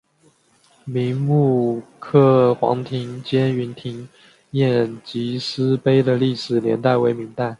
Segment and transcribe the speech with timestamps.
[0.85, 4.09] 明摹刻黄庭坚云亭
[4.49, 7.49] 宴集诗碑的历史年代为明代。